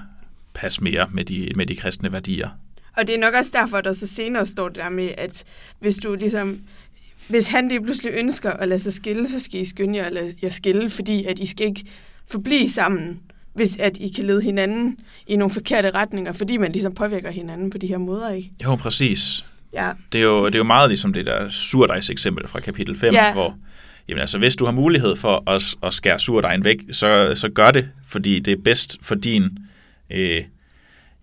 [0.57, 2.49] passe mere med de, med de kristne værdier.
[2.97, 5.43] Og det er nok også derfor, der så senere står det der med, at
[5.79, 6.59] hvis du ligesom...
[7.29, 10.13] Hvis han lige pludselig ønsker at lade sig skille, så skal I skynde jer at
[10.13, 11.83] lade jer skille, fordi at I skal ikke
[12.27, 13.19] forblive sammen,
[13.53, 17.69] hvis at I kan lede hinanden i nogle forkerte retninger, fordi man ligesom påvirker hinanden
[17.69, 18.51] på de her måder, ikke?
[18.63, 19.45] Jo, præcis.
[19.73, 22.97] Ja, Det er jo, det er jo meget ligesom det der surdejs eksempel fra kapitel
[22.97, 23.33] 5, Ja.
[23.33, 23.55] hvor
[24.07, 27.71] jamen altså, hvis du har mulighed for at, at skære surdejen væk, så, så gør
[27.71, 29.57] det, fordi det er bedst for din,
[30.09, 30.43] øh,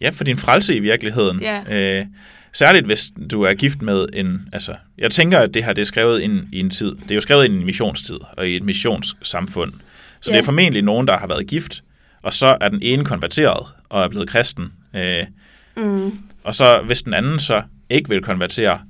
[0.00, 1.40] ja, for din frelse i virkeligheden.
[1.40, 1.98] Ja.
[2.00, 2.06] Øh,
[2.52, 5.86] særligt hvis du er gift med en, altså, jeg tænker, at det her det er
[5.86, 8.56] skrevet ind i en tid, det er jo skrevet ind i en missionstid og i
[8.56, 9.72] et missionssamfund.
[10.20, 10.36] Så Ja.
[10.36, 11.82] det er formentlig nogen, der har været gift,
[12.22, 15.24] og så er den ene konverteret og er blevet kristen, øh,
[15.76, 16.18] Mm.
[16.44, 18.80] og så hvis den anden så ikke vil konvertere,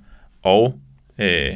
[0.42, 0.78] og
[1.18, 1.48] øh,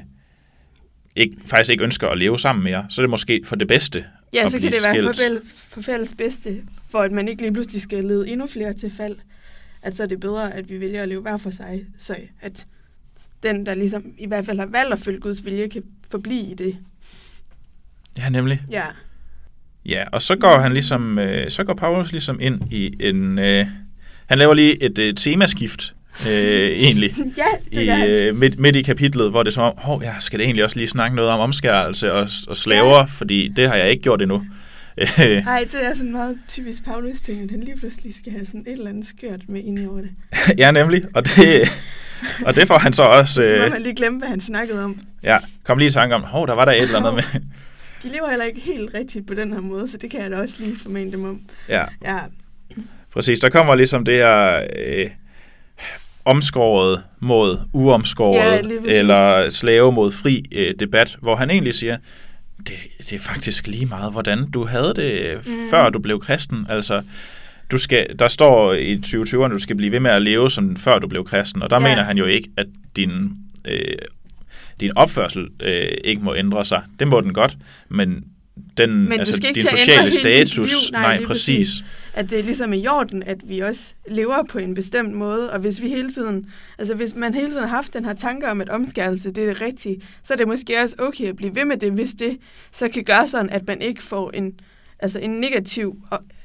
[1.16, 4.04] ikke, faktisk ikke ønsker at leve sammen mere, så er det måske for det bedste
[4.32, 5.42] Ja, så kan det være skilt.
[5.46, 9.16] for fælles bedste, for at man ikke lige pludselig skal lede endnu flere til fald.
[9.82, 12.66] At så er det bedre, at vi vælger at leve hver for sig, så at
[13.42, 16.54] den, der ligesom i hvert fald har valgt at følge Guds vilje, kan forblive i
[16.54, 16.76] det.
[18.18, 18.62] Ja, nemlig.
[18.70, 18.84] Ja,
[19.88, 23.66] Ja, og så går han ligesom, øh, så går Paulus ligesom ind i en, øh,
[24.26, 25.94] han laver lige et øh, temaskift,
[26.26, 29.72] øh, egentlig, ja det i, øh, midt, midt i kapitlet, hvor det er som om,
[29.76, 33.02] hov, jeg skal da egentlig også lige snakke noget om omskærelse og, og slaver, ja.
[33.02, 34.42] fordi det har jeg ikke gjort endnu.
[35.44, 38.60] Nej, det er sådan meget typisk Paulus ting, at han lige pludselig skal have sådan
[38.60, 40.10] et eller andet skørt med ind i over det.
[40.58, 41.68] ja, nemlig, og det,
[42.46, 44.84] og det får han så også, Som om øh, han lige glemte, hvad han snakkede
[44.84, 45.00] om.
[45.22, 47.40] ja, kom lige i tanke om, hov, der var der et eller andet med.
[48.02, 50.36] De lever heller ikke helt rigtigt på den her måde, så det kan jeg da
[50.36, 51.40] også lige formane dem om.
[51.68, 52.18] ja, Ja,
[53.12, 55.06] Præcis, der kommer ligesom det her øh,
[56.28, 58.78] omskåret mod uomskåret, Ja, præcis.
[58.98, 61.96] eller slave mod fri øh, debat, hvor han egentlig siger,
[62.58, 65.52] det, det er faktisk lige meget, hvordan du havde det, mm.
[65.52, 65.70] Mm.
[65.70, 66.66] før du blev kristen.
[66.68, 67.02] Altså,
[67.70, 70.76] du skal, der står i 2020'erne, at du skal blive ved med at leve, som
[70.76, 71.88] før du blev kristen, og der Ja.
[71.88, 73.30] mener han jo ikke, at din,
[73.64, 73.80] øh,
[74.80, 76.82] din opførsel øh, ikke må ændre sig.
[77.00, 77.56] Det må den godt,
[77.88, 78.24] men
[78.78, 80.76] den, Men altså, din sociale status, liv.
[80.92, 81.68] Nej, nej, lige præcis.
[82.14, 85.60] At det er ligesom i orden, at vi også lever på en bestemt måde, og
[85.60, 88.60] hvis vi hele tiden, altså hvis man hele tiden har haft den her tanke om,
[88.60, 91.64] at omskærelse det er det rigtige, så er det måske også okay at blive ved
[91.64, 92.38] med det, hvis det
[92.72, 94.60] så kan gøre sådan, at man ikke får en,
[94.98, 95.96] altså en negativ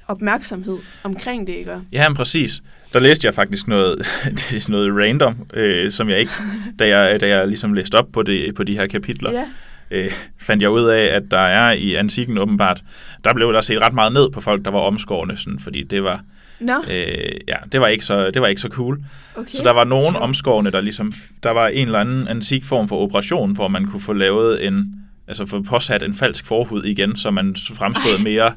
[0.08, 1.82] opmærksomhed omkring det, ikke?
[1.91, 2.63] Ja, men præcis.
[2.93, 4.06] Der læste jeg faktisk noget,
[4.69, 6.32] noget random, øh, som jeg ikke,
[6.80, 9.47] da jeg, da jeg ligesom læste op på, det, på de her kapitler, Ja,
[9.91, 12.84] øh, fandt jeg ud af, at der er i antikken åbenbart,
[13.24, 16.04] der blev der set ret meget ned på folk, der var omskårne, sådan, fordi det
[16.04, 16.22] var,
[16.60, 19.00] nå, øh, ja, det var ikke så, det var ikke så cool.
[19.36, 19.54] okay.
[19.54, 22.98] Så der var nogen omskårne, der ligesom, der var en eller anden antik form for
[22.98, 24.96] operation, hvor man kunne få lavet en,
[25.28, 28.24] altså få påsat en falsk forhud igen, så man fremstod Ej.
[28.24, 28.54] mere.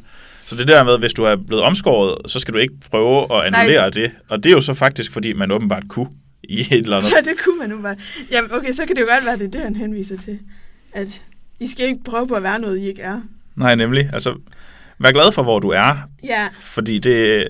[0.46, 3.44] Så det der med, hvis du er blevet omskåret, så skal du ikke prøve at
[3.44, 3.90] annullere Nej.
[3.90, 4.10] det.
[4.28, 6.08] Og det er jo så faktisk, fordi man åbenbart kunne
[6.44, 7.08] i et eller andet.
[7.10, 7.96] Så det kunne man bare.
[8.32, 10.38] Jamen okay, så kan det jo godt være, det er det, han henviser til.
[10.96, 11.22] At
[11.60, 13.20] I skal ikke prøve på at være noget, I ikke er.
[13.56, 14.10] Nej, nemlig.
[14.12, 14.34] Altså,
[14.98, 17.48] vær glad for, hvor du er, Ja, fordi det,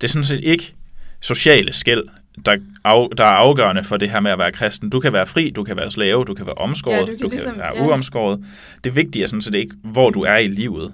[0.00, 0.74] det er sådan set ikke
[1.20, 2.02] sociale skæld,
[2.46, 4.90] der, af, der er afgørende for det her med at være kristen.
[4.90, 7.18] Du kan være fri, du kan være slave, du kan være omskåret, Ja, du kan
[7.18, 7.86] du ligesom- kan være ja.
[7.86, 8.44] uomskåret.
[8.84, 10.92] Det vigtige er sådan set ikke, hvor du er i livet.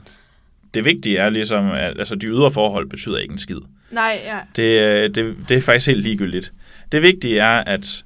[0.75, 3.59] Det vigtige er ligesom, at altså, de ydre forhold betyder ikke en skid.
[3.91, 4.39] nej, ja.
[4.57, 6.53] Det, øh, det, det er faktisk helt ligegyldigt.
[6.93, 8.05] Det vigtige er, at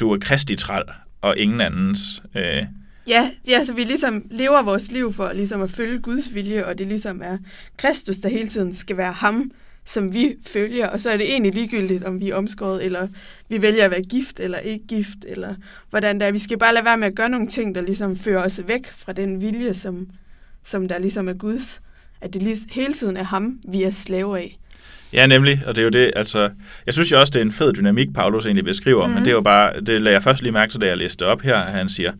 [0.00, 0.82] du er kristi træl,
[1.20, 2.22] og ingen andens.
[2.34, 2.62] Øh,
[3.08, 6.78] Ja, ja, så vi ligesom lever vores liv for ligesom at følge Guds vilje, og
[6.78, 7.38] det ligesom er
[7.76, 9.50] Kristus, der hele tiden skal være ham,
[9.84, 13.08] som vi følger, og så er det egentlig ligegyldigt, om vi er omskåret, eller
[13.48, 15.54] vi vælger at være gift eller ikke gift, eller
[15.90, 16.32] hvordan det er.
[16.32, 18.86] Vi skal bare lade være med at gøre nogle ting, der ligesom fører os væk
[18.96, 20.08] fra den vilje, som,
[20.64, 21.80] som der ligesom er Guds.
[22.20, 24.58] At det lige, hele tiden er ham, vi er slaver af.
[25.12, 26.50] Ja, nemlig, og det er jo det, altså,
[26.86, 29.10] jeg synes jo også, det er en fed dynamik, Paulus egentlig beskriver, mm.
[29.10, 29.24] men Mhm.
[29.24, 31.40] det er jo bare, det lagde jeg først lige mærke til, da jeg læste op
[31.42, 32.12] her, at han siger,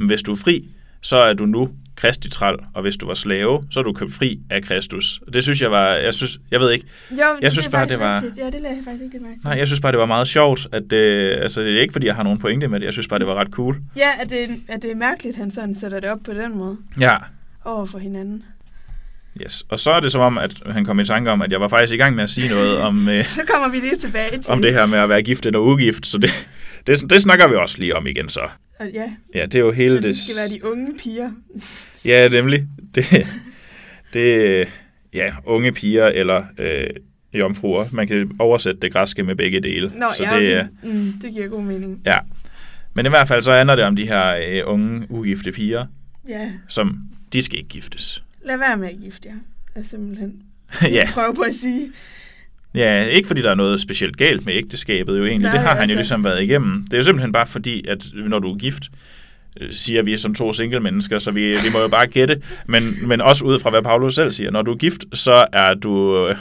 [0.00, 0.68] men hvis du er fri,
[1.02, 4.12] så er du nu kristi træl, og hvis du var slave, så er du købt
[4.12, 5.20] fri af Kristus.
[5.34, 8.16] Det synes jeg var, jeg synes, jeg ved ikke, Jo, Jeg synes bare, det var-
[8.22, 8.38] rigtigt.
[8.38, 10.66] Ja, det lagde jeg faktisk ikke mærke nej, jeg synes bare, det var meget sjovt,
[10.72, 10.96] at det,
[11.30, 13.26] altså, det er ikke, fordi jeg har nogen pointe med det, jeg synes bare, det
[13.26, 13.76] var ret cool.
[13.96, 16.58] Ja, at det, at det er mærkeligt, at han sådan sætter det op på den
[16.58, 17.16] måde Ja,
[17.64, 18.42] over for hinanden.
[19.42, 19.64] Yes.
[19.68, 21.68] Og så er det som om, at han kom i tanke om, at jeg var
[21.68, 24.50] faktisk i gang med at sige noget om, øh, Så kommer vi lige tilbage til
[24.50, 26.30] om det her med at være gift eller ugift, så det,
[26.86, 28.40] det, det snakker vi også lige om igen så.
[28.80, 30.02] Og ja, Ja, det er jo hele det...
[30.02, 31.30] det skal være de unge piger.
[32.04, 32.66] Ja, nemlig.
[32.94, 33.26] Det,
[34.14, 34.68] det
[35.14, 36.86] ja, unge piger eller øh,
[37.34, 37.84] jomfruer.
[37.92, 39.92] Man kan oversætte det græske med begge dele.
[39.96, 40.94] Nå, så ja, det, okay.
[40.94, 42.00] mm, det giver god mening.
[42.06, 42.18] ja.
[42.94, 45.86] Men i hvert fald så handler det om de her øh, unge, ugifte piger,
[46.28, 46.98] Ja, som
[47.32, 48.22] de skal ikke giftes.
[48.44, 49.34] Lad være med at gifte jer.
[49.74, 50.42] Er simpelthen.
[50.96, 51.08] ja.
[51.12, 51.90] Prøv på at sige.
[52.74, 55.42] ja, ikke fordi der er noget specielt galt med ægteskabet jo egentlig.
[55.42, 56.84] Nej, det har han jo altså- ligesom været igennem.
[56.84, 58.82] Det er jo simpelthen bare fordi, at når du er gift,
[59.60, 63.08] øh, siger vi som to single mennesker, så vi, vi må jo bare gætte, men,
[63.08, 66.26] men også ud fra hvad Paulus selv siger, når du er gift, så er du,
[66.28, 66.36] øh,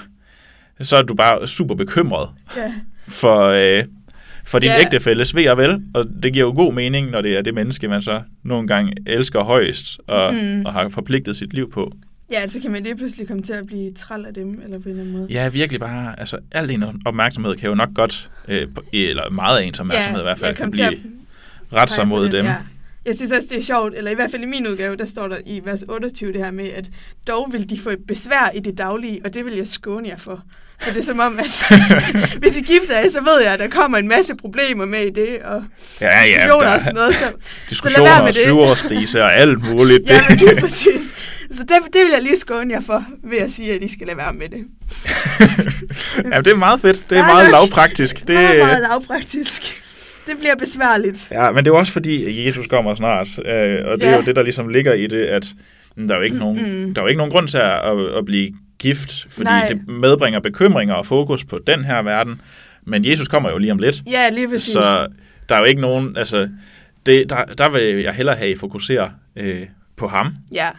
[0.82, 2.74] så er du bare super bekymret Ja,
[3.08, 3.84] for, øh,
[4.50, 4.82] for din Ja.
[4.82, 7.88] ægtefælles ved og vel, og det giver jo god mening, når det er det menneske,
[7.88, 10.66] man så nogle gange elsker højst og, Mm.
[10.66, 11.92] og har forpligtet sit liv på.
[12.32, 14.84] ja, så kan man lige pludselig komme til at blive træl af dem, eller på
[14.84, 15.28] en eller anden måde.
[15.30, 19.64] Ja, virkelig bare, altså al en opmærksomhed kan jo nok godt, øh, eller meget af
[19.66, 20.98] ens opmærksomhed i hvert fald, kan blive at
[21.74, 22.46] ret sig mod den, dem.
[22.46, 22.56] Ja.
[23.06, 25.28] Jeg synes også, det er sjovt, eller i hvert fald i min udgave, der står
[25.28, 26.90] der i vers 28 det her med, at
[27.28, 30.18] dog vil de få et besvær i det daglige, og det vil jeg skåne jer
[30.18, 30.44] for.
[30.82, 31.46] Så det er som om, at
[32.42, 35.10] hvis I gifter jer, så ved jeg, at der kommer en masse problemer med i
[35.10, 35.64] det, og
[36.02, 37.16] Ja, ja, diskussioner der og sådan noget.
[37.16, 37.26] Så,
[37.70, 38.42] diskussioner være og med det.
[38.42, 40.02] syvårskrise og alt muligt.
[40.10, 41.16] ja, men lige præcis.
[41.52, 44.08] Så det, det vil jeg lige skåne jer for, ved at sige, at I skal
[44.08, 44.64] lade være med det.
[46.34, 47.10] ja, det er meget fedt.
[47.10, 48.28] Det er Ja, meget lavpraktisk.
[48.28, 49.84] Det er meget lavpraktisk.
[50.28, 51.28] Det bliver besværligt.
[51.32, 53.28] Ja, men det er også fordi, Jesus kommer snart.
[53.46, 53.46] Øh,
[53.86, 54.16] og det er Ja.
[54.16, 55.48] jo det, der ligesom ligger i det, at
[55.98, 56.94] mm, der er jo ikke, nogen, Mm-mm.
[56.94, 59.68] der er jo ikke nogen grund til at, at, at blive gift, fordi Nej.
[59.68, 62.42] det medbringer bekymringer og fokus på den her verden.
[62.84, 64.74] Men Jesus kommer jo lige om lidt, Ja, lige præcis.
[64.74, 65.08] så
[65.50, 66.18] der er jo ikke nogen...
[66.18, 66.50] Altså,
[67.06, 69.62] det, der, der vil jeg hellere have, at I fokuserer øh,
[69.96, 70.36] på ham.
[70.52, 70.70] Ja.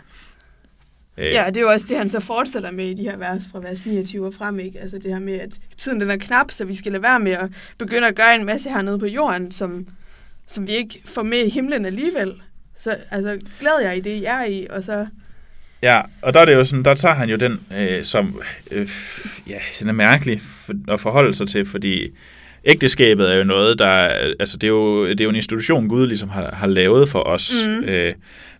[1.18, 3.42] Øh, ja, det er jo også det, han så fortsætter med i de her vers
[3.52, 4.80] fra vers 29 og frem, ikke?
[4.80, 7.32] Altså det her med, at tiden den er knap, så vi skal lade være med
[7.32, 9.86] at begynde at gøre en masse hernede på jorden, som,
[10.46, 12.32] som vi ikke får med i himlen alligevel.
[12.76, 15.06] Så altså, glæd jer i det, I er i, og så...
[15.82, 18.40] Ja, og der er det jo sådan, der tager han jo den, øh, som
[18.70, 18.88] øh,
[19.48, 20.40] ja, den er mærkelig
[20.88, 22.08] at forholde sig til, fordi
[22.64, 23.92] ægteskabet er jo noget, der,
[24.40, 27.22] altså det er jo, det er jo en institution, Gud ligesom har, har lavet for
[27.26, 27.52] os.
[27.66, 27.84] Mhm.
[27.84, 28.12] Øh,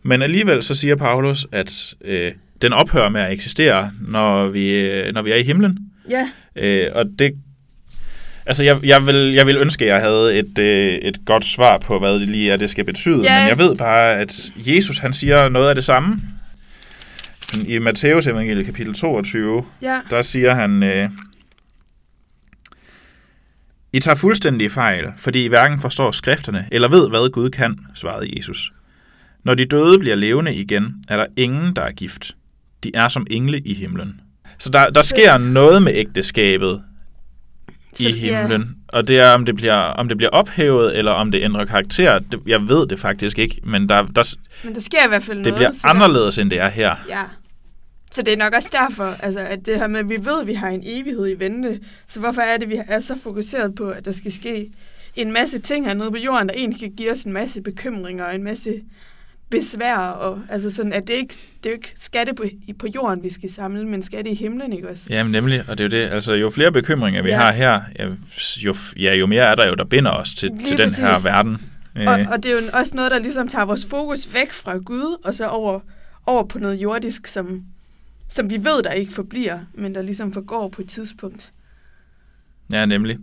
[0.03, 5.15] men alligevel så siger Paulus, at øh, den ophører med at eksistere, når vi, øh,
[5.15, 5.79] når vi er i himlen.
[6.11, 7.33] Ja, Øh, og det,
[8.47, 11.79] altså jeg, jeg, vil, jeg vil ønske, at jeg havde et, øh, et godt svar
[11.79, 13.23] på, hvad det lige er, det skal betyde.
[13.23, 13.41] Ja.
[13.41, 16.21] Men jeg ved bare, at Jesus han siger noget af det samme.
[17.69, 21.09] I Matteus evangeliet kapitel 22, ja, der siger han, øh,
[23.93, 28.37] I tager fuldstændig fejl, fordi I hverken forstår skrifterne, eller ved, hvad Gud kan, svarede
[28.37, 28.73] Jesus.
[29.45, 32.35] Når de døde bliver levende igen, er der ingen, der er gift.
[32.85, 34.21] De er som engle i himlen.
[34.59, 36.83] Så der, der sker noget med ægteskabet
[37.99, 41.43] i himlen, og det er, om det, bliver, om det bliver ophævet, eller om det
[41.43, 42.19] ændrer karakter.
[42.19, 44.35] Det, jeg ved det faktisk ikke, men der, der,
[44.65, 45.57] men der sker i hvert fald det noget.
[45.59, 46.95] bliver så der- anderledes, end det er her.
[47.09, 47.23] Ja.
[48.13, 50.47] Så det er nok også derfor, altså, at det her med, at vi ved, at
[50.47, 51.81] vi har en evighed i vente.
[52.09, 54.71] Så hvorfor er det, at vi er så fokuseret på, at der skal ske
[55.17, 58.35] en masse ting hernede på jorden, der egentlig kan give os en masse bekymringer og
[58.35, 58.81] en masse
[59.51, 59.97] besvær.
[59.97, 62.45] Og, altså sådan, at det ikke, det er jo ikke skatte på,
[62.79, 65.07] på jorden, vi skal samle, men skatte i himlen, ikke også?
[65.11, 67.37] Jamen nemlig, og det er jo det, altså jo flere bekymringer vi Ja.
[67.37, 67.81] har her,
[68.65, 71.23] jo, ja, jo mere er der jo, der binder os til, Lige til den her
[71.25, 71.57] verden.
[71.97, 74.77] Og, Øh, og det er jo også noget, der ligesom tager vores fokus væk fra
[74.79, 75.81] Gud, og så over,
[76.27, 77.63] over på noget jordisk, som,
[78.31, 81.53] som vi ved, der ikke forbliver, men der ligesom forgår på et tidspunkt.
[82.73, 83.19] ja, nemlig.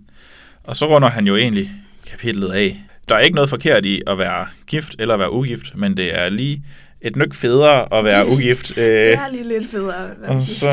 [0.64, 1.72] Og så runder han jo egentlig
[2.10, 2.84] kapitlet af.
[3.10, 6.20] Der er ikke noget forkert i at være gift eller at være ugift, men det
[6.20, 6.64] er lige
[7.02, 8.68] et nyk federe at være ugift.
[8.76, 10.12] Det Øh, er lige lidt federe.
[10.12, 10.52] at være og gift.
[10.52, 10.68] så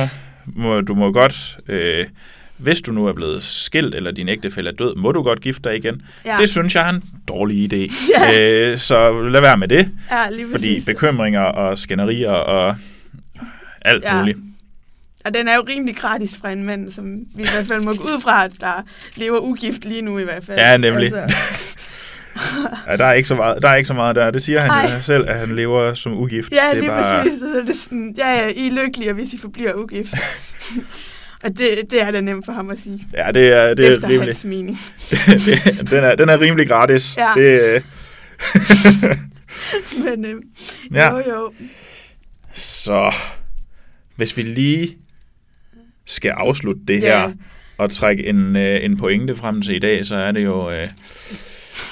[0.46, 2.06] må du må godt, øh,
[2.56, 5.68] hvis du nu er blevet skilt, eller din ægtefælle er død, må du godt gifte
[5.68, 6.02] dig igen.
[6.26, 6.36] Ja.
[6.40, 7.92] Det synes jeg er en dårlig idé.
[8.18, 8.40] Ja.
[8.40, 9.90] Øh, så lad være med det.
[10.10, 12.76] Ja, lige Fordi bekymringer og skænderier og
[13.84, 14.18] alt Ja.
[14.18, 14.38] muligt.
[15.24, 17.94] Og den er jo rimelig gratis fra en mand, som vi i hvert fald må
[17.94, 18.82] gå ud fra, at der
[19.14, 20.58] lever ugift lige nu i hvert fald.
[20.58, 21.12] Ja, nemlig.
[21.16, 21.36] Altså,
[22.88, 24.30] Ja, der er ikke så meget, der er ikke så meget der.
[24.30, 24.94] Det siger han Ej.
[24.96, 26.52] jo selv, at han lever som ugift.
[26.52, 27.38] ja, det er lige bare, præcis.
[27.40, 30.14] Så er det sådan, ja, ja, I er lykkelige, hvis I forbliver ugift.
[31.44, 33.06] og det, det er da nemt for ham at sige.
[33.14, 34.28] Ja, det er, det er efter rimelig.
[34.28, 34.80] hans mening.
[35.46, 37.16] det, den, er, den er rimelig gratis.
[37.16, 37.30] Ja.
[37.36, 37.80] Det, øh,
[40.04, 40.42] Men øhm,
[40.94, 41.10] Ja.
[41.10, 41.52] jo, jo.
[42.52, 43.14] så
[44.16, 44.96] hvis vi lige
[46.06, 47.20] skal afslutte det Ja.
[47.26, 47.32] her
[47.78, 50.70] og trække en, øh, en pointe frem til i dag, så er det jo...
[50.70, 50.86] Øh,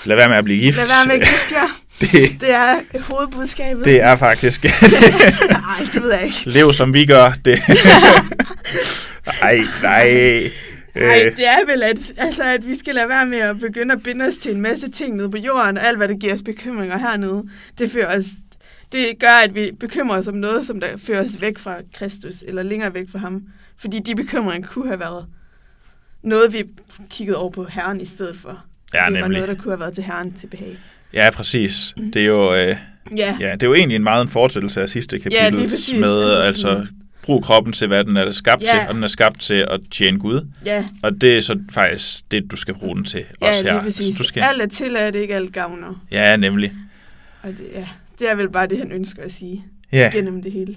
[0.05, 0.79] lad være med at blive gift.
[0.79, 1.79] Lad være med at gifte jer.
[2.01, 3.85] det, Det er hovedbudskabet.
[3.85, 4.65] det er faktisk...
[5.51, 6.37] Nej, det ved jeg ikke.
[6.45, 7.31] Lev som vi gør.
[7.45, 7.59] Det.
[9.43, 10.51] nej, nej.
[10.95, 13.95] Nej, Øh, det er vel, at, altså, at vi skal lade være med at begynde
[13.95, 16.35] at binde os til en masse ting nede på jorden, og alt, hvad der giver
[16.35, 17.43] os bekymringer hernede,
[17.79, 18.25] det, fører os,
[18.93, 22.45] det gør, at vi bekymrer os om noget, som der fører os væk fra Kristus,
[22.47, 23.43] eller længere væk fra ham.
[23.79, 25.27] Fordi de bekymringer kunne have været
[26.23, 26.65] noget, vi
[27.11, 28.65] kiggede over på Herren i stedet for.
[28.95, 29.41] ja, det var nemlig.
[29.41, 30.77] noget, der kunne have været til Herren til behag.
[31.13, 31.95] Ja, præcis.
[32.13, 32.55] Det er jo...
[32.55, 32.77] Øh,
[33.17, 35.95] Ja, Ja, det er jo egentlig en meget en fortsættelse af sidste Ja, kapitel præcis.
[36.01, 38.67] med Altså altså, altså brug kroppen til, hvad den er skabt Ja.
[38.69, 40.47] til, og den er skabt til at tjene Gud.
[40.65, 43.73] ja, Og det er så faktisk det, du skal bruge den til ja også her.
[43.73, 44.17] lige præcis.
[44.17, 44.43] Så du skal...
[44.43, 46.05] Alt er tilladt, ikke alt gavner.
[46.11, 46.73] Ja, nemlig.
[47.43, 47.89] Og det, ja,
[48.23, 50.77] det er vel bare det, han ønsker at sige Ja, gennem det hele.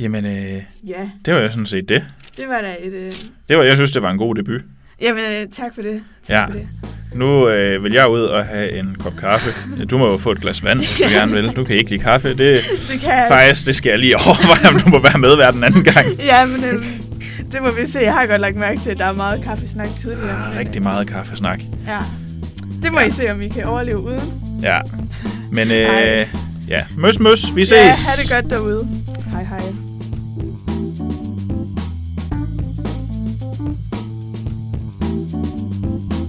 [0.00, 2.04] jamen, øh, Ja, det var jo sådan set det.
[2.36, 2.92] det var da et...
[2.92, 3.12] Øh...
[3.48, 4.60] det var, jeg synes, det var en god debut.
[5.00, 6.02] Jamen, øh, tak for det.
[6.26, 6.44] Tak Ja.
[6.46, 6.68] for det.
[7.14, 9.50] Nu øh, vil jeg ud og have en kop kaffe.
[9.90, 11.48] Du må jo få et glas vand, hvis du gerne vil.
[11.56, 12.28] Du kan ikke lide kaffe.
[12.28, 13.26] Det, Det kan jeg.
[13.30, 16.06] faktisk, det skal jeg lige overveje, om du må være med hver den anden gang.
[16.32, 16.84] Ja, men øh,
[17.52, 17.98] det må vi se.
[17.98, 20.44] Jeg har godt lagt mærke til, at der er meget kaffesnak tidligere.
[20.44, 21.60] Er men, rigtig meget kaffesnak.
[21.86, 21.98] Ja.
[22.82, 23.06] Det må Ja.
[23.06, 24.32] I se, om I kan overleve uden.
[24.62, 24.80] Ja,
[25.50, 26.26] Men øh,
[26.68, 27.72] ja, møs møs, vi ses.
[27.72, 28.88] Ja, ha' det godt derude.
[29.32, 29.72] Hej hej.